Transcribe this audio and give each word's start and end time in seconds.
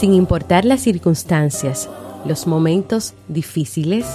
Sin 0.00 0.14
importar 0.14 0.64
las 0.64 0.80
circunstancias, 0.80 1.86
los 2.24 2.46
momentos 2.46 3.12
difíciles, 3.28 4.06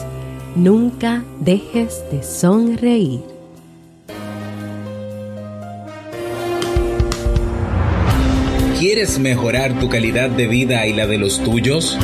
nunca 0.56 1.24
dejes 1.42 2.04
de 2.12 2.24
sonreír. 2.24 3.20
¿Quieres 8.80 9.20
mejorar 9.20 9.80
tu 9.80 9.88
calidad 9.88 10.32
de 10.32 10.48
vida 10.48 10.88
y 10.88 10.94
la 10.94 11.06
de 11.06 11.20
los 11.20 11.44
tuyos? 11.44 12.00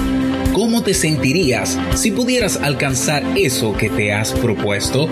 ¿Cómo 0.53 0.83
te 0.83 0.93
sentirías 0.93 1.79
si 1.95 2.11
pudieras 2.11 2.57
alcanzar 2.57 3.23
eso 3.35 3.75
que 3.75 3.89
te 3.89 4.13
has 4.13 4.31
propuesto? 4.33 5.07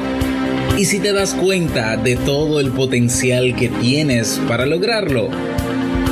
¿Y 0.78 0.86
si 0.86 1.00
te 1.00 1.12
das 1.12 1.34
cuenta 1.34 1.98
de 1.98 2.18
todo 2.18 2.60
el 2.60 2.70
potencial 2.70 3.56
que 3.56 3.70
tienes 3.70 4.40
para 4.48 4.68
lograrlo? 4.68 5.30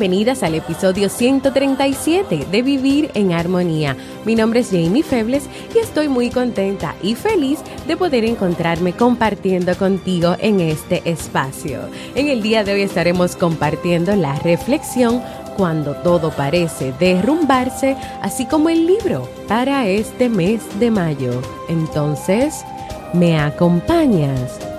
Bienvenidas 0.00 0.42
al 0.42 0.54
episodio 0.54 1.10
137 1.10 2.46
de 2.50 2.62
Vivir 2.62 3.10
en 3.12 3.32
Armonía. 3.32 3.98
Mi 4.24 4.34
nombre 4.34 4.60
es 4.60 4.70
Jamie 4.70 5.02
Febles 5.02 5.44
y 5.74 5.78
estoy 5.78 6.08
muy 6.08 6.30
contenta 6.30 6.94
y 7.02 7.14
feliz 7.14 7.58
de 7.86 7.98
poder 7.98 8.24
encontrarme 8.24 8.94
compartiendo 8.94 9.76
contigo 9.76 10.36
en 10.38 10.60
este 10.60 11.02
espacio. 11.04 11.80
En 12.14 12.28
el 12.28 12.40
día 12.40 12.64
de 12.64 12.72
hoy 12.72 12.80
estaremos 12.80 13.36
compartiendo 13.36 14.16
la 14.16 14.36
reflexión 14.36 15.22
cuando 15.58 15.94
todo 15.96 16.30
parece 16.30 16.94
derrumbarse, 16.98 17.94
así 18.22 18.46
como 18.46 18.70
el 18.70 18.86
libro 18.86 19.28
para 19.48 19.86
este 19.86 20.30
mes 20.30 20.62
de 20.80 20.90
mayo. 20.90 21.42
Entonces, 21.68 22.64
¿me 23.12 23.38
acompañas? 23.38 24.69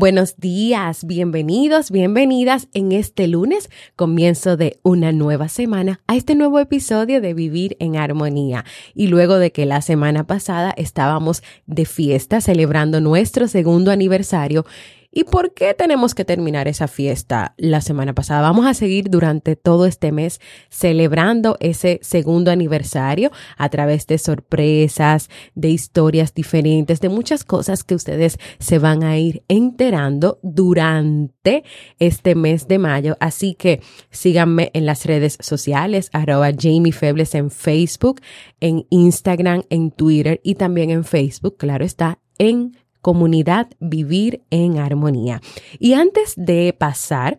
Buenos 0.00 0.36
días, 0.36 1.04
bienvenidos, 1.04 1.90
bienvenidas 1.90 2.68
en 2.72 2.92
este 2.92 3.26
lunes, 3.26 3.68
comienzo 3.96 4.56
de 4.56 4.78
una 4.84 5.10
nueva 5.10 5.48
semana, 5.48 5.98
a 6.06 6.14
este 6.14 6.36
nuevo 6.36 6.60
episodio 6.60 7.20
de 7.20 7.34
Vivir 7.34 7.76
en 7.80 7.96
Armonía. 7.96 8.64
Y 8.94 9.08
luego 9.08 9.38
de 9.38 9.50
que 9.50 9.66
la 9.66 9.82
semana 9.82 10.24
pasada 10.24 10.72
estábamos 10.76 11.42
de 11.66 11.84
fiesta 11.84 12.40
celebrando 12.40 13.00
nuestro 13.00 13.48
segundo 13.48 13.90
aniversario, 13.90 14.64
¿Y 15.10 15.24
por 15.24 15.54
qué 15.54 15.72
tenemos 15.72 16.14
que 16.14 16.26
terminar 16.26 16.68
esa 16.68 16.86
fiesta 16.86 17.54
la 17.56 17.80
semana 17.80 18.14
pasada? 18.14 18.42
Vamos 18.42 18.66
a 18.66 18.74
seguir 18.74 19.08
durante 19.08 19.56
todo 19.56 19.86
este 19.86 20.12
mes 20.12 20.38
celebrando 20.68 21.56
ese 21.60 21.98
segundo 22.02 22.50
aniversario 22.50 23.30
a 23.56 23.70
través 23.70 24.06
de 24.06 24.18
sorpresas, 24.18 25.30
de 25.54 25.70
historias 25.70 26.34
diferentes, 26.34 27.00
de 27.00 27.08
muchas 27.08 27.42
cosas 27.42 27.84
que 27.84 27.94
ustedes 27.94 28.38
se 28.58 28.78
van 28.78 29.02
a 29.02 29.16
ir 29.16 29.44
enterando 29.48 30.40
durante 30.42 31.64
este 31.98 32.34
mes 32.34 32.68
de 32.68 32.78
mayo. 32.78 33.16
Así 33.18 33.54
que 33.54 33.80
síganme 34.10 34.70
en 34.74 34.84
las 34.84 35.06
redes 35.06 35.38
sociales, 35.40 36.10
arroba 36.12 36.50
Jamie 36.56 36.92
Febles 36.92 37.34
en 37.34 37.50
Facebook, 37.50 38.20
en 38.60 38.86
Instagram, 38.90 39.62
en 39.70 39.90
Twitter 39.90 40.38
y 40.44 40.56
también 40.56 40.90
en 40.90 41.04
Facebook, 41.04 41.56
claro 41.56 41.86
está, 41.86 42.18
en 42.36 42.76
comunidad 43.00 43.68
vivir 43.80 44.42
en 44.50 44.78
armonía. 44.78 45.40
Y 45.78 45.94
antes 45.94 46.34
de 46.36 46.74
pasar 46.76 47.38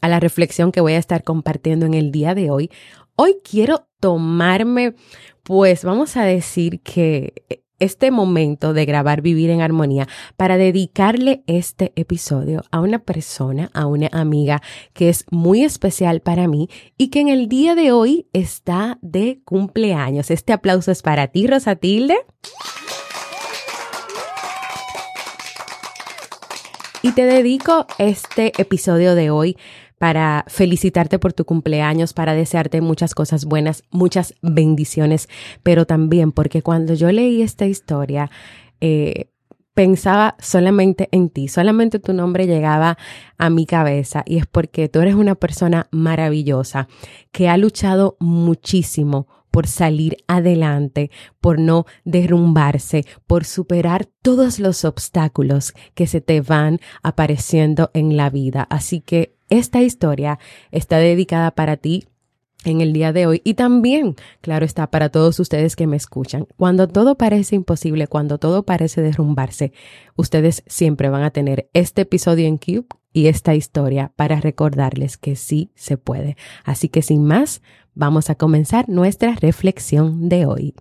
a 0.00 0.08
la 0.08 0.20
reflexión 0.20 0.72
que 0.72 0.80
voy 0.80 0.94
a 0.94 0.98
estar 0.98 1.22
compartiendo 1.22 1.86
en 1.86 1.94
el 1.94 2.10
día 2.12 2.34
de 2.34 2.50
hoy, 2.50 2.70
hoy 3.16 3.36
quiero 3.48 3.86
tomarme, 4.00 4.94
pues 5.42 5.84
vamos 5.84 6.16
a 6.16 6.24
decir 6.24 6.80
que 6.80 7.34
este 7.82 8.12
momento 8.12 8.74
de 8.74 8.84
grabar 8.84 9.22
Vivir 9.22 9.50
en 9.50 9.60
Armonía 9.60 10.06
para 10.36 10.56
dedicarle 10.56 11.42
este 11.48 11.92
episodio 11.96 12.62
a 12.70 12.80
una 12.80 13.00
persona, 13.00 13.70
a 13.74 13.86
una 13.86 14.08
amiga 14.12 14.62
que 14.92 15.08
es 15.08 15.24
muy 15.32 15.64
especial 15.64 16.20
para 16.20 16.46
mí 16.46 16.68
y 16.96 17.08
que 17.08 17.20
en 17.20 17.28
el 17.28 17.48
día 17.48 17.74
de 17.74 17.90
hoy 17.90 18.28
está 18.32 18.98
de 19.02 19.40
cumpleaños. 19.44 20.30
Este 20.30 20.52
aplauso 20.52 20.92
es 20.92 21.02
para 21.02 21.26
ti, 21.26 21.48
Rosatilde. 21.48 22.16
Y 27.04 27.10
te 27.12 27.24
dedico 27.24 27.86
este 27.98 28.52
episodio 28.62 29.16
de 29.16 29.30
hoy 29.30 29.56
para 29.98 30.44
felicitarte 30.46 31.18
por 31.18 31.32
tu 31.32 31.44
cumpleaños, 31.44 32.12
para 32.12 32.32
desearte 32.34 32.80
muchas 32.80 33.12
cosas 33.16 33.44
buenas, 33.44 33.82
muchas 33.90 34.34
bendiciones, 34.40 35.28
pero 35.64 35.84
también 35.84 36.30
porque 36.30 36.62
cuando 36.62 36.94
yo 36.94 37.10
leí 37.10 37.42
esta 37.42 37.66
historia, 37.66 38.30
eh, 38.80 39.30
pensaba 39.74 40.36
solamente 40.38 41.08
en 41.10 41.28
ti, 41.28 41.48
solamente 41.48 41.98
tu 41.98 42.12
nombre 42.12 42.46
llegaba 42.46 42.96
a 43.36 43.50
mi 43.50 43.66
cabeza 43.66 44.22
y 44.24 44.38
es 44.38 44.46
porque 44.46 44.88
tú 44.88 45.00
eres 45.00 45.16
una 45.16 45.34
persona 45.34 45.88
maravillosa 45.90 46.86
que 47.32 47.48
ha 47.48 47.56
luchado 47.56 48.16
muchísimo 48.20 49.26
por 49.52 49.68
salir 49.68 50.16
adelante, 50.26 51.12
por 51.40 51.60
no 51.60 51.86
derrumbarse, 52.04 53.04
por 53.28 53.44
superar 53.44 54.06
todos 54.22 54.58
los 54.58 54.84
obstáculos 54.84 55.74
que 55.94 56.08
se 56.08 56.20
te 56.20 56.40
van 56.40 56.80
apareciendo 57.04 57.92
en 57.94 58.16
la 58.16 58.30
vida. 58.30 58.66
Así 58.70 59.00
que 59.00 59.36
esta 59.48 59.82
historia 59.82 60.40
está 60.72 60.96
dedicada 60.96 61.52
para 61.52 61.76
ti 61.76 62.06
en 62.64 62.80
el 62.80 62.92
día 62.92 63.12
de 63.12 63.26
hoy 63.26 63.42
y 63.44 63.54
también, 63.54 64.16
claro 64.40 64.64
está, 64.64 64.90
para 64.90 65.10
todos 65.10 65.38
ustedes 65.38 65.76
que 65.76 65.86
me 65.86 65.96
escuchan. 65.96 66.46
Cuando 66.56 66.88
todo 66.88 67.16
parece 67.16 67.54
imposible, 67.54 68.06
cuando 68.06 68.38
todo 68.38 68.62
parece 68.64 69.02
derrumbarse, 69.02 69.72
ustedes 70.16 70.62
siempre 70.66 71.10
van 71.10 71.24
a 71.24 71.30
tener 71.30 71.68
este 71.74 72.02
episodio 72.02 72.46
en 72.46 72.56
Cube 72.56 72.86
y 73.12 73.26
esta 73.26 73.54
historia 73.54 74.12
para 74.16 74.40
recordarles 74.40 75.16
que 75.16 75.36
sí 75.36 75.70
se 75.74 75.96
puede. 75.96 76.36
Así 76.64 76.88
que 76.88 77.02
sin 77.02 77.24
más, 77.24 77.62
vamos 77.94 78.30
a 78.30 78.34
comenzar 78.34 78.88
nuestra 78.88 79.34
reflexión 79.34 80.28
de 80.28 80.46
hoy. 80.46 80.74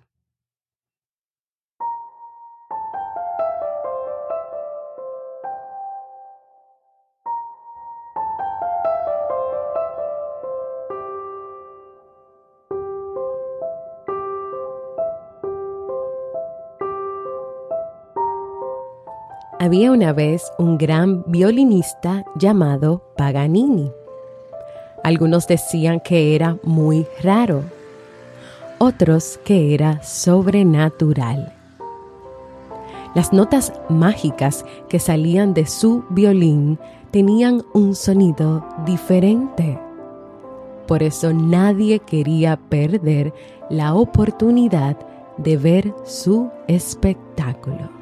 Había 19.62 19.92
una 19.92 20.12
vez 20.12 20.52
un 20.58 20.80
gran 20.80 21.24
violinista 21.28 22.26
llamado 22.36 23.04
Paganini. 23.16 23.92
Algunos 25.04 25.46
decían 25.46 26.00
que 26.00 26.34
era 26.34 26.58
muy 26.64 27.06
raro, 27.22 27.66
otros 28.80 29.40
que 29.46 29.76
era 29.76 30.02
sobrenatural. 30.02 31.54
Las 33.14 33.34
notas 33.34 33.72
mágicas 33.88 34.66
que 34.90 34.98
salían 34.98 35.54
de 35.54 35.68
su 35.68 36.06
violín 36.10 36.80
tenían 37.12 37.62
un 37.76 37.94
sonido 37.94 38.66
diferente. 38.84 39.80
Por 40.88 41.04
eso 41.04 41.34
nadie 41.34 42.00
quería 42.00 42.58
perder 42.58 43.32
la 43.70 43.94
oportunidad 43.94 44.98
de 45.38 45.58
ver 45.58 45.94
su 46.04 46.50
espectáculo. 46.68 48.01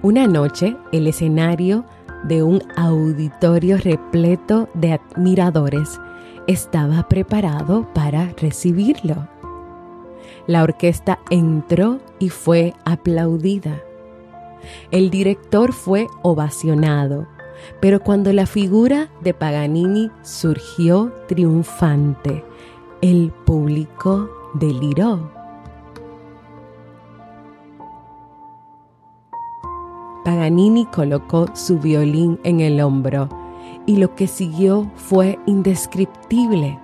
Una 0.00 0.28
noche, 0.28 0.76
el 0.92 1.08
escenario 1.08 1.84
de 2.22 2.44
un 2.44 2.62
auditorio 2.76 3.78
repleto 3.78 4.68
de 4.74 4.92
admiradores 4.92 6.00
estaba 6.46 7.08
preparado 7.08 7.92
para 7.94 8.32
recibirlo. 8.40 9.26
La 10.46 10.62
orquesta 10.62 11.18
entró 11.30 11.98
y 12.20 12.28
fue 12.28 12.74
aplaudida. 12.84 13.82
El 14.92 15.10
director 15.10 15.72
fue 15.72 16.06
ovacionado, 16.22 17.26
pero 17.80 17.98
cuando 18.00 18.32
la 18.32 18.46
figura 18.46 19.08
de 19.20 19.34
Paganini 19.34 20.12
surgió 20.22 21.12
triunfante, 21.26 22.44
el 23.02 23.32
público 23.44 24.30
deliró. 24.54 25.37
Paganini 30.28 30.84
colocó 30.84 31.46
su 31.54 31.78
violín 31.78 32.38
en 32.44 32.60
el 32.60 32.82
hombro 32.82 33.30
y 33.86 33.96
lo 33.96 34.14
que 34.14 34.26
siguió 34.26 34.86
fue 34.94 35.38
indescriptible. 35.46 36.78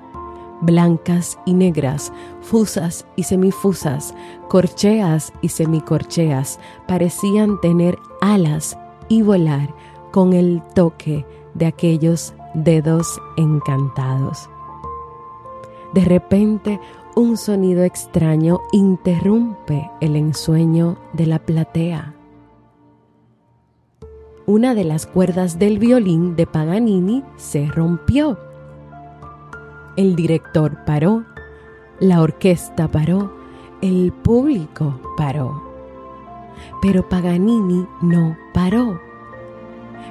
Blancas 0.63 1.39
y 1.45 1.53
negras, 1.53 2.11
fusas 2.41 3.07
y 3.17 3.25
semifusas, 3.25 4.15
corcheas 4.49 5.31
y 5.43 5.51
semicorcheas 5.51 6.59
parecían 6.89 7.61
tener 7.61 7.99
alas 8.23 8.79
y 9.11 9.21
volar 9.21 9.75
con 10.11 10.33
el 10.33 10.63
toque 10.75 11.27
de 11.53 11.67
aquellos 11.67 12.33
dedos 12.55 13.21
encantados. 13.37 14.49
De 15.93 16.03
repente, 16.03 16.81
un 17.15 17.37
sonido 17.37 17.85
extraño 17.85 18.63
interrumpe 18.73 19.91
el 20.01 20.17
ensueño 20.17 20.97
de 21.13 21.27
la 21.27 21.41
platea 21.41 22.14
una 24.47 24.75
de 24.75 24.85
las 24.85 25.07
cuerdas 25.07 25.59
del 25.59 25.79
violín 25.79 26.37
de 26.37 26.47
Paganini 26.47 27.23
se 27.37 27.67
rompió. 27.67 28.39
El 29.97 30.17
director 30.17 30.85
paró, 30.85 31.25
la 32.01 32.21
orquesta 32.21 32.91
paró, 32.91 33.33
el 33.81 34.13
público 34.13 35.01
paró. 35.17 35.63
Pero 36.83 37.09
Paganini 37.09 37.87
no 38.03 38.37
paró. 38.53 39.01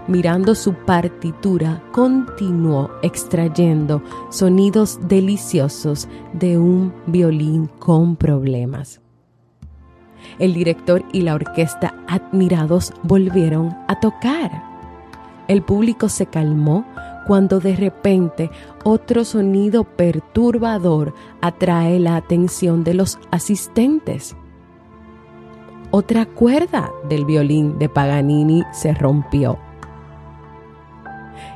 Mirando 0.08 0.56
su 0.56 0.74
partitura, 0.74 1.82
continuó 1.92 2.90
extrayendo 3.04 4.02
sonidos 4.30 5.00
deliciosos 5.08 6.10
de 6.34 6.58
un 6.58 6.92
violín 7.06 7.68
con 7.80 8.16
problemas. 8.16 9.03
El 10.40 10.54
director 10.54 11.04
y 11.12 11.22
la 11.22 11.36
orquesta, 11.36 11.94
admirados, 12.08 12.94
volvieron 13.04 13.75
a 13.88 14.00
tocar. 14.00 14.52
El 15.48 15.62
público 15.62 16.10
se 16.10 16.25
calmó 16.25 16.86
cuando 17.28 17.60
de 17.60 17.75
repente 17.75 18.50
otro 18.84 19.24
sonido 19.24 19.84
perturbador 19.84 21.14
atrae 21.42 22.00
la 22.00 22.16
atención 22.16 22.84
de 22.84 22.94
los 22.94 23.20
asistentes. 23.31 24.36
Otra 25.92 26.25
cuerda 26.25 26.92
del 27.08 27.25
violín 27.25 27.78
de 27.78 27.88
Paganini 27.88 28.64
se 28.72 28.94
rompió. 28.94 29.58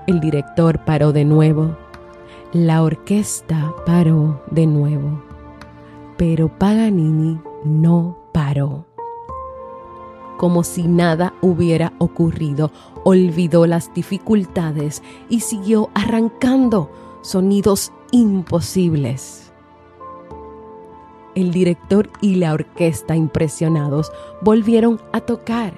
El 0.05 0.19
director 0.19 0.85
paró 0.85 1.11
de 1.11 1.25
nuevo. 1.25 1.75
La 2.53 2.83
orquesta 2.83 3.73
paró 3.85 4.41
de 4.51 4.67
nuevo. 4.67 5.21
Pero 6.17 6.49
Paganini 6.49 7.41
no 7.65 8.17
Como 10.37 10.63
si 10.63 10.83
nada 10.83 11.33
hubiera 11.41 11.93
ocurrido, 11.97 12.71
olvidó 13.03 13.65
las 13.65 13.91
dificultades 13.95 15.01
y 15.27 15.39
siguió 15.39 15.89
arrancando 15.95 16.91
sonidos 17.21 17.91
imposibles. 18.11 19.51
El 21.33 21.51
director 21.51 22.11
y 22.21 22.35
la 22.35 22.53
orquesta, 22.53 23.15
impresionados, 23.15 24.11
volvieron 24.41 25.01
a 25.13 25.21
tocar. 25.21 25.73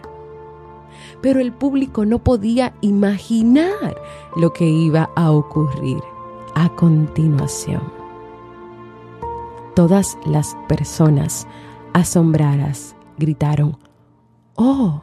Pero 1.21 1.39
el 1.39 1.53
público 1.53 2.05
no 2.05 2.19
podía 2.19 2.73
imaginar 2.81 3.95
lo 4.35 4.51
que 4.51 4.65
iba 4.65 5.09
a 5.15 5.31
ocurrir 5.31 5.99
a 6.55 6.67
continuación. 6.75 7.83
Todas 9.75 10.17
las 10.25 10.57
personas 10.67 11.47
asombradas 11.99 12.95
gritaron, 13.17 13.77
¡Oh! 14.55 15.01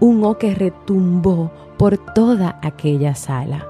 Un 0.00 0.24
oh 0.24 0.38
que 0.38 0.54
retumbó 0.54 1.50
por 1.78 1.98
toda 1.98 2.58
aquella 2.62 3.14
sala. 3.14 3.66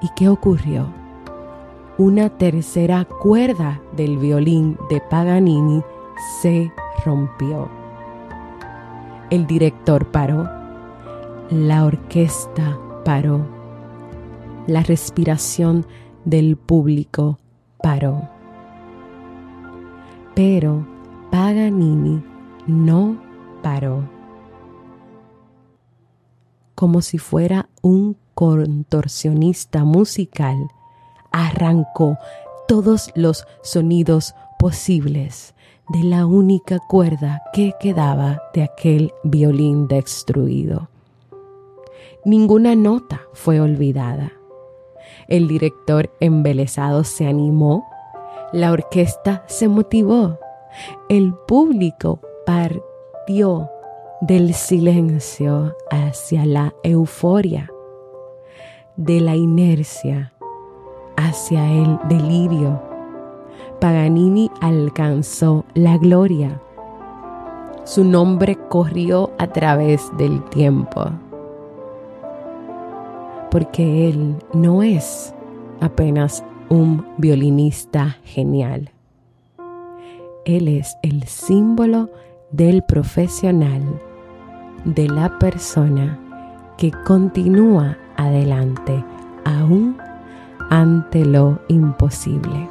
¿Y 0.00 0.08
qué 0.16 0.28
ocurrió? 0.28 0.86
Una 1.96 2.28
tercera 2.28 3.04
cuerda 3.04 3.80
del 3.96 4.18
violín 4.18 4.76
de 4.90 5.00
Paganini 5.00 5.82
se 6.40 6.72
rompió. 7.04 7.68
El 9.30 9.46
director 9.46 10.06
paró, 10.10 10.48
la 11.50 11.84
orquesta 11.84 12.78
paró, 13.04 13.46
la 14.66 14.82
respiración 14.82 15.86
del 16.24 16.56
público 16.56 17.38
paró. 17.82 18.33
Pero 20.34 20.86
Paganini 21.30 22.22
no 22.66 23.20
paró. 23.62 24.08
Como 26.74 27.02
si 27.02 27.18
fuera 27.18 27.68
un 27.82 28.16
contorsionista 28.34 29.84
musical, 29.84 30.56
arrancó 31.30 32.18
todos 32.66 33.10
los 33.14 33.46
sonidos 33.62 34.34
posibles 34.58 35.54
de 35.88 36.02
la 36.02 36.26
única 36.26 36.78
cuerda 36.78 37.42
que 37.52 37.74
quedaba 37.78 38.42
de 38.54 38.64
aquel 38.64 39.12
violín 39.22 39.86
destruido. 39.86 40.88
Ninguna 42.24 42.74
nota 42.74 43.20
fue 43.34 43.60
olvidada. 43.60 44.32
El 45.28 45.46
director 45.46 46.10
embelesado 46.20 47.04
se 47.04 47.26
animó 47.26 47.86
la 48.52 48.72
orquesta 48.72 49.44
se 49.46 49.68
motivó. 49.68 50.38
El 51.08 51.34
público 51.34 52.20
partió 52.46 53.70
del 54.20 54.54
silencio 54.54 55.76
hacia 55.90 56.46
la 56.46 56.74
euforia, 56.82 57.70
de 58.96 59.20
la 59.20 59.36
inercia 59.36 60.32
hacia 61.16 61.70
el 61.70 61.98
delirio. 62.08 62.80
Paganini 63.80 64.50
alcanzó 64.60 65.64
la 65.74 65.98
gloria. 65.98 66.60
Su 67.84 68.02
nombre 68.02 68.56
corrió 68.68 69.30
a 69.38 69.46
través 69.48 70.10
del 70.16 70.42
tiempo, 70.44 71.04
porque 73.50 74.08
él 74.08 74.36
no 74.54 74.82
es 74.82 75.34
apenas 75.80 76.42
un 76.68 77.06
violinista 77.18 78.18
genial. 78.24 78.90
Él 80.44 80.68
es 80.68 80.96
el 81.02 81.24
símbolo 81.24 82.10
del 82.50 82.82
profesional, 82.82 83.82
de 84.84 85.08
la 85.08 85.38
persona 85.38 86.18
que 86.76 86.90
continúa 87.04 87.96
adelante 88.16 89.04
aún 89.44 89.96
ante 90.70 91.24
lo 91.24 91.60
imposible. 91.68 92.68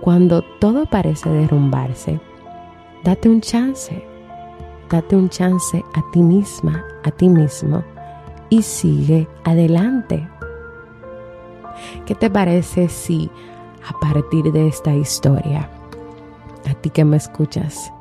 Cuando 0.00 0.42
todo 0.60 0.86
parece 0.86 1.28
derrumbarse, 1.30 2.20
date 3.02 3.28
un 3.28 3.40
chance, 3.40 4.04
date 4.90 5.16
un 5.16 5.28
chance 5.28 5.82
a 5.94 6.10
ti 6.12 6.22
misma, 6.22 6.84
a 7.04 7.10
ti 7.10 7.28
mismo 7.28 7.82
y 8.50 8.62
sigue 8.62 9.26
adelante 9.44 10.28
¿Qué 12.04 12.14
te 12.14 12.30
parece 12.30 12.88
si 12.88 13.30
a 13.88 13.98
partir 14.00 14.52
de 14.52 14.68
esta 14.68 14.94
historia, 14.94 15.70
a 16.68 16.74
ti 16.74 16.90
que 16.90 17.04
me 17.04 17.16
escuchas, 17.16 17.92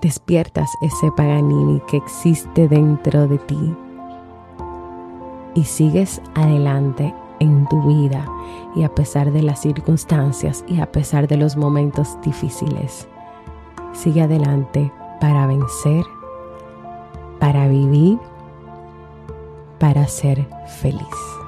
despiertas 0.00 0.70
ese 0.80 1.10
Paganini 1.12 1.80
que 1.88 1.96
existe 1.96 2.68
dentro 2.68 3.26
de 3.26 3.38
ti 3.38 3.76
y 5.54 5.64
sigues 5.64 6.20
adelante 6.34 7.12
en 7.40 7.66
tu 7.68 7.82
vida 7.82 8.24
y 8.76 8.84
a 8.84 8.94
pesar 8.94 9.32
de 9.32 9.42
las 9.42 9.60
circunstancias 9.60 10.64
y 10.68 10.80
a 10.80 10.90
pesar 10.92 11.26
de 11.26 11.36
los 11.36 11.56
momentos 11.56 12.16
difíciles, 12.22 13.08
sigue 13.92 14.22
adelante 14.22 14.92
para 15.20 15.46
vencer, 15.46 16.04
para 17.40 17.66
vivir, 17.68 18.18
para 19.78 20.06
ser 20.06 20.46
feliz. 20.80 21.47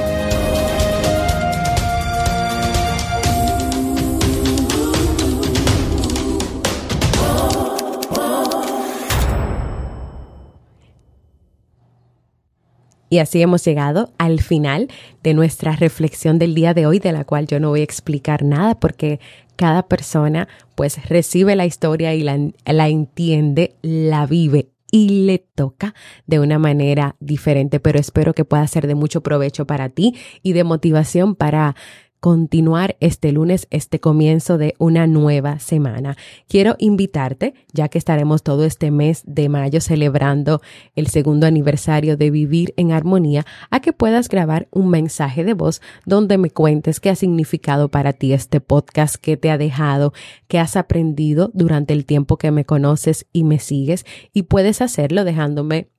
Y 13.11 13.19
así 13.19 13.41
hemos 13.41 13.65
llegado 13.65 14.13
al 14.17 14.39
final 14.39 14.87
de 15.21 15.33
nuestra 15.33 15.75
reflexión 15.75 16.39
del 16.39 16.55
día 16.55 16.73
de 16.73 16.85
hoy, 16.85 16.99
de 16.99 17.11
la 17.11 17.25
cual 17.25 17.45
yo 17.45 17.59
no 17.59 17.67
voy 17.67 17.81
a 17.81 17.83
explicar 17.83 18.41
nada 18.41 18.79
porque 18.79 19.19
cada 19.57 19.89
persona 19.89 20.47
pues 20.75 21.09
recibe 21.09 21.57
la 21.57 21.65
historia 21.65 22.13
y 22.15 22.23
la, 22.23 22.39
la 22.65 22.87
entiende, 22.87 23.75
la 23.81 24.25
vive 24.25 24.69
y 24.93 25.25
le 25.25 25.39
toca 25.39 25.93
de 26.25 26.39
una 26.39 26.57
manera 26.57 27.17
diferente, 27.19 27.81
pero 27.81 27.99
espero 27.99 28.33
que 28.33 28.45
pueda 28.45 28.65
ser 28.67 28.87
de 28.87 28.95
mucho 28.95 29.19
provecho 29.19 29.67
para 29.67 29.89
ti 29.89 30.15
y 30.41 30.53
de 30.53 30.63
motivación 30.63 31.35
para 31.35 31.75
continuar 32.21 32.97
este 32.99 33.31
lunes, 33.31 33.67
este 33.71 33.99
comienzo 33.99 34.59
de 34.59 34.75
una 34.77 35.07
nueva 35.07 35.57
semana. 35.57 36.15
Quiero 36.47 36.75
invitarte, 36.77 37.55
ya 37.73 37.89
que 37.89 37.97
estaremos 37.97 38.43
todo 38.43 38.63
este 38.63 38.91
mes 38.91 39.23
de 39.25 39.49
mayo 39.49 39.81
celebrando 39.81 40.61
el 40.95 41.07
segundo 41.07 41.47
aniversario 41.47 42.17
de 42.17 42.29
Vivir 42.29 42.75
en 42.77 42.91
Armonía, 42.91 43.45
a 43.71 43.81
que 43.81 43.91
puedas 43.91 44.29
grabar 44.29 44.67
un 44.71 44.89
mensaje 44.89 45.43
de 45.43 45.55
voz 45.55 45.81
donde 46.05 46.37
me 46.37 46.51
cuentes 46.51 46.99
qué 46.99 47.09
ha 47.09 47.15
significado 47.15 47.89
para 47.89 48.13
ti 48.13 48.33
este 48.33 48.61
podcast, 48.61 49.15
qué 49.15 49.35
te 49.35 49.49
ha 49.49 49.57
dejado, 49.57 50.13
qué 50.47 50.59
has 50.59 50.75
aprendido 50.75 51.49
durante 51.55 51.93
el 51.93 52.05
tiempo 52.05 52.37
que 52.37 52.51
me 52.51 52.65
conoces 52.65 53.25
y 53.33 53.43
me 53.43 53.57
sigues 53.57 54.05
y 54.31 54.43
puedes 54.43 54.81
hacerlo 54.81 55.23
dejándome 55.23 55.89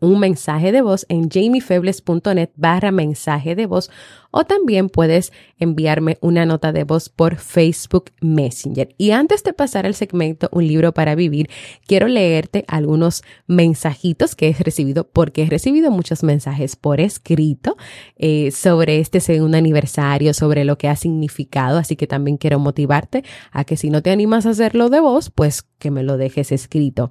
un 0.00 0.18
mensaje 0.18 0.72
de 0.72 0.82
voz 0.82 1.06
en 1.08 1.28
jamiefebles.net 1.28 2.50
barra 2.56 2.90
mensaje 2.90 3.54
de 3.54 3.66
voz 3.66 3.90
o 4.30 4.44
también 4.44 4.88
puedes 4.88 5.32
enviarme 5.58 6.18
una 6.20 6.46
nota 6.46 6.72
de 6.72 6.84
voz 6.84 7.08
por 7.08 7.36
Facebook 7.36 8.12
Messenger. 8.20 8.94
Y 8.96 9.10
antes 9.10 9.42
de 9.42 9.52
pasar 9.52 9.86
al 9.86 9.94
segmento 9.94 10.48
Un 10.52 10.66
libro 10.66 10.92
para 10.92 11.14
vivir, 11.14 11.50
quiero 11.86 12.08
leerte 12.08 12.64
algunos 12.68 13.22
mensajitos 13.46 14.34
que 14.34 14.48
he 14.48 14.52
recibido 14.52 15.08
porque 15.08 15.42
he 15.42 15.46
recibido 15.46 15.90
muchos 15.90 16.22
mensajes 16.22 16.76
por 16.76 17.00
escrito 17.00 17.76
eh, 18.16 18.50
sobre 18.52 19.00
este 19.00 19.20
segundo 19.20 19.56
aniversario, 19.56 20.34
sobre 20.34 20.64
lo 20.64 20.78
que 20.78 20.88
ha 20.88 20.96
significado, 20.96 21.78
así 21.78 21.96
que 21.96 22.06
también 22.06 22.36
quiero 22.36 22.58
motivarte 22.58 23.24
a 23.50 23.64
que 23.64 23.76
si 23.76 23.90
no 23.90 24.02
te 24.02 24.10
animas 24.10 24.46
a 24.46 24.50
hacerlo 24.50 24.88
de 24.90 25.00
voz, 25.00 25.30
pues 25.30 25.62
que 25.62 25.90
me 25.90 26.02
lo 26.02 26.16
dejes 26.16 26.52
escrito. 26.52 27.10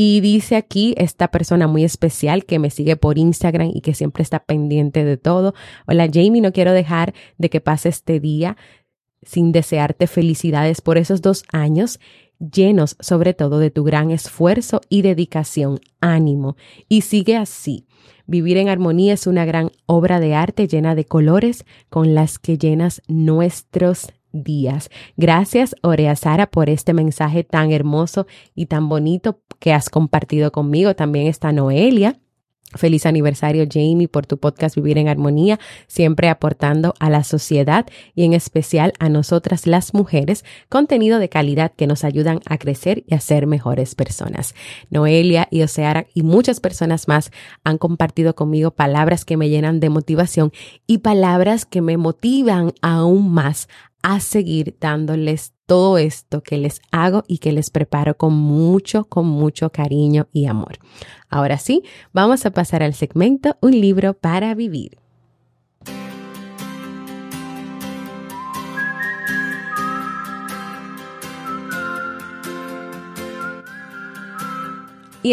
Y 0.00 0.20
dice 0.20 0.54
aquí 0.54 0.94
esta 0.96 1.26
persona 1.26 1.66
muy 1.66 1.82
especial 1.82 2.44
que 2.44 2.60
me 2.60 2.70
sigue 2.70 2.94
por 2.94 3.18
Instagram 3.18 3.72
y 3.74 3.80
que 3.80 3.94
siempre 3.94 4.22
está 4.22 4.38
pendiente 4.38 5.04
de 5.04 5.16
todo. 5.16 5.54
Hola 5.88 6.06
Jamie, 6.06 6.40
no 6.40 6.52
quiero 6.52 6.72
dejar 6.72 7.14
de 7.36 7.50
que 7.50 7.60
pase 7.60 7.88
este 7.88 8.20
día 8.20 8.56
sin 9.22 9.50
desearte 9.50 10.06
felicidades 10.06 10.82
por 10.82 10.98
esos 10.98 11.20
dos 11.20 11.42
años 11.50 11.98
llenos 12.38 12.96
sobre 13.00 13.34
todo 13.34 13.58
de 13.58 13.72
tu 13.72 13.82
gran 13.82 14.12
esfuerzo 14.12 14.82
y 14.88 15.02
dedicación, 15.02 15.80
ánimo. 16.00 16.56
Y 16.88 17.00
sigue 17.00 17.36
así. 17.36 17.88
Vivir 18.24 18.56
en 18.58 18.68
armonía 18.68 19.14
es 19.14 19.26
una 19.26 19.46
gran 19.46 19.72
obra 19.86 20.20
de 20.20 20.36
arte 20.36 20.68
llena 20.68 20.94
de 20.94 21.06
colores 21.06 21.64
con 21.90 22.14
las 22.14 22.38
que 22.38 22.56
llenas 22.56 23.02
nuestros 23.08 24.12
días. 24.32 24.90
Gracias, 25.16 25.74
Orea 25.82 26.16
Sara, 26.16 26.46
por 26.46 26.70
este 26.70 26.94
mensaje 26.94 27.44
tan 27.44 27.72
hermoso 27.72 28.26
y 28.54 28.66
tan 28.66 28.88
bonito 28.88 29.40
que 29.58 29.72
has 29.72 29.90
compartido 29.90 30.52
conmigo. 30.52 30.94
También 30.94 31.26
está 31.26 31.52
Noelia. 31.52 32.18
Feliz 32.74 33.06
aniversario 33.06 33.64
Jamie 33.66 34.08
por 34.08 34.26
tu 34.26 34.36
podcast 34.36 34.76
Vivir 34.76 34.98
en 34.98 35.08
Armonía, 35.08 35.58
siempre 35.86 36.28
aportando 36.28 36.92
a 37.00 37.08
la 37.08 37.24
sociedad 37.24 37.86
y 38.14 38.24
en 38.24 38.34
especial 38.34 38.92
a 38.98 39.08
nosotras 39.08 39.66
las 39.66 39.94
mujeres 39.94 40.44
contenido 40.68 41.18
de 41.18 41.30
calidad 41.30 41.72
que 41.74 41.86
nos 41.86 42.04
ayudan 42.04 42.40
a 42.44 42.58
crecer 42.58 43.04
y 43.06 43.14
a 43.14 43.20
ser 43.20 43.46
mejores 43.46 43.94
personas. 43.94 44.54
Noelia 44.90 45.48
y 45.50 45.62
Oseara 45.62 46.08
y 46.12 46.22
muchas 46.22 46.60
personas 46.60 47.08
más 47.08 47.30
han 47.64 47.78
compartido 47.78 48.34
conmigo 48.34 48.70
palabras 48.72 49.24
que 49.24 49.38
me 49.38 49.48
llenan 49.48 49.80
de 49.80 49.88
motivación 49.88 50.52
y 50.86 50.98
palabras 50.98 51.64
que 51.64 51.80
me 51.80 51.96
motivan 51.96 52.74
aún 52.82 53.32
más 53.32 53.68
a 54.02 54.20
seguir 54.20 54.76
dándoles 54.80 55.54
todo 55.66 55.98
esto 55.98 56.42
que 56.42 56.56
les 56.56 56.80
hago 56.90 57.24
y 57.28 57.38
que 57.38 57.52
les 57.52 57.70
preparo 57.70 58.16
con 58.16 58.34
mucho, 58.34 59.04
con 59.04 59.26
mucho 59.26 59.70
cariño 59.70 60.28
y 60.32 60.46
amor. 60.46 60.78
Ahora 61.28 61.58
sí, 61.58 61.82
vamos 62.12 62.46
a 62.46 62.50
pasar 62.50 62.82
al 62.82 62.94
segmento 62.94 63.56
Un 63.60 63.72
libro 63.72 64.14
para 64.14 64.54
vivir. 64.54 64.98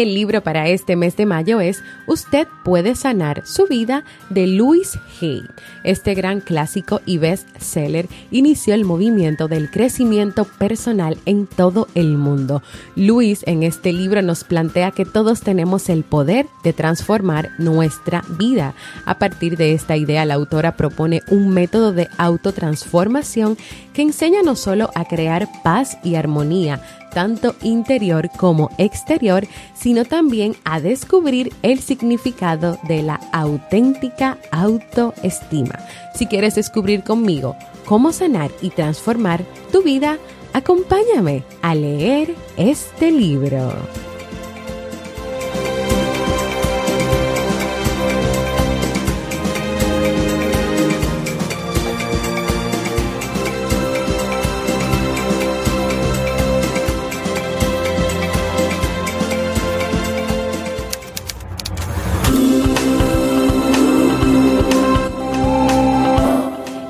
El 0.00 0.14
libro 0.14 0.42
para 0.42 0.68
este 0.68 0.94
mes 0.94 1.16
de 1.16 1.26
mayo 1.26 1.60
es 1.60 1.82
Usted 2.06 2.46
puede 2.64 2.94
sanar 2.94 3.42
su 3.46 3.66
vida 3.66 4.04
de 4.28 4.46
Louis 4.46 4.98
Hay. 5.20 5.42
Este 5.84 6.14
gran 6.14 6.40
clásico 6.40 7.00
y 7.06 7.18
best-seller 7.18 8.08
inició 8.30 8.74
el 8.74 8.84
movimiento 8.84 9.48
del 9.48 9.70
crecimiento 9.70 10.44
personal 10.44 11.16
en 11.24 11.46
todo 11.46 11.88
el 11.94 12.16
mundo. 12.18 12.62
Louis 12.94 13.42
en 13.46 13.62
este 13.62 13.92
libro 13.92 14.20
nos 14.22 14.44
plantea 14.44 14.90
que 14.90 15.04
todos 15.04 15.40
tenemos 15.40 15.88
el 15.88 16.04
poder 16.04 16.46
de 16.62 16.72
transformar 16.72 17.50
nuestra 17.58 18.22
vida. 18.38 18.74
A 19.06 19.18
partir 19.18 19.56
de 19.56 19.72
esta 19.72 19.96
idea, 19.96 20.24
la 20.24 20.34
autora 20.34 20.76
propone 20.76 21.22
un 21.30 21.48
método 21.48 21.92
de 21.92 22.08
autotransformación 22.18 23.56
que 23.94 24.02
enseña 24.02 24.42
no 24.42 24.56
solo 24.56 24.90
a 24.94 25.06
crear 25.06 25.48
paz 25.62 25.96
y 26.04 26.16
armonía, 26.16 26.82
tanto 27.10 27.54
interior 27.62 28.30
como 28.36 28.70
exterior, 28.78 29.46
sino 29.74 30.04
también 30.04 30.56
a 30.64 30.80
descubrir 30.80 31.52
el 31.62 31.80
significado 31.80 32.78
de 32.88 33.02
la 33.02 33.20
auténtica 33.32 34.38
autoestima. 34.50 35.78
Si 36.14 36.26
quieres 36.26 36.54
descubrir 36.54 37.02
conmigo 37.02 37.56
cómo 37.84 38.12
sanar 38.12 38.50
y 38.62 38.70
transformar 38.70 39.44
tu 39.72 39.82
vida, 39.82 40.18
acompáñame 40.52 41.42
a 41.62 41.74
leer 41.74 42.34
este 42.56 43.10
libro. 43.10 43.72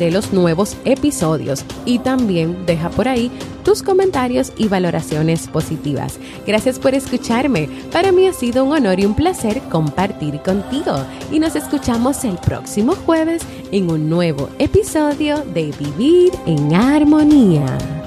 de 0.00 0.10
los 0.10 0.32
nuevos 0.32 0.76
episodios 0.84 1.64
y 1.84 1.98
también 1.98 2.64
deja 2.64 2.88
por 2.88 3.06
ahí 3.06 3.30
tus 3.62 3.82
comentarios 3.82 4.52
y 4.56 4.66
valoraciones 4.66 5.46
positivas. 5.46 6.18
Gracias 6.46 6.78
por 6.78 6.94
escucharme. 6.94 7.68
Para 7.92 8.10
mí 8.10 8.26
ha 8.26 8.32
sido 8.32 8.64
un 8.64 8.72
honor 8.72 8.98
y 8.98 9.04
un 9.04 9.14
placer 9.14 9.60
compartir 9.70 10.40
contigo 10.40 11.04
y 11.30 11.38
nos 11.38 11.54
escuchamos 11.54 12.24
el 12.24 12.38
próximo 12.38 12.94
jueves 12.94 13.42
en 13.70 13.90
un 13.90 14.08
nuevo 14.08 14.48
episodio 14.58 15.44
de 15.54 15.72
Vivir 15.78 16.32
en 16.46 16.74
Armonía. 16.74 17.99